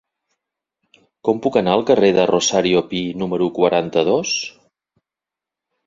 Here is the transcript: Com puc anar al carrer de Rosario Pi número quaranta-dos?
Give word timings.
Com 1.29 1.41
puc 1.43 1.59
anar 1.61 1.75
al 1.81 1.85
carrer 1.91 2.11
de 2.21 2.27
Rosario 2.33 2.83
Pi 2.91 3.05
número 3.25 3.53
quaranta-dos? 3.61 4.37